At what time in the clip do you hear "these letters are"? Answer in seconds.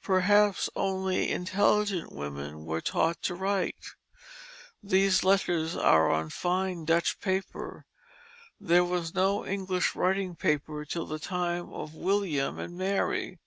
4.82-6.10